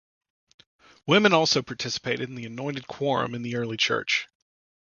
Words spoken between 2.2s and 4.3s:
in the Anointed Quorum in the early church.